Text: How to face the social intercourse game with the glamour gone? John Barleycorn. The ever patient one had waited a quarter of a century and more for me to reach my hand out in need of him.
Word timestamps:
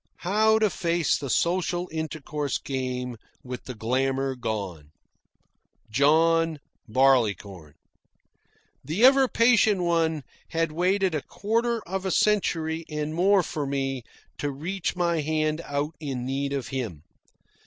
How 0.25 0.57
to 0.57 0.71
face 0.71 1.15
the 1.15 1.29
social 1.29 1.87
intercourse 1.91 2.57
game 2.57 3.17
with 3.43 3.65
the 3.65 3.75
glamour 3.75 4.33
gone? 4.35 4.89
John 5.91 6.57
Barleycorn. 6.87 7.75
The 8.83 9.05
ever 9.05 9.27
patient 9.27 9.83
one 9.83 10.23
had 10.49 10.71
waited 10.71 11.13
a 11.13 11.21
quarter 11.21 11.83
of 11.85 12.03
a 12.07 12.09
century 12.09 12.83
and 12.89 13.13
more 13.13 13.43
for 13.43 13.67
me 13.67 14.01
to 14.39 14.49
reach 14.49 14.95
my 14.95 15.21
hand 15.21 15.61
out 15.65 15.93
in 15.99 16.25
need 16.25 16.51
of 16.51 16.69
him. 16.69 17.03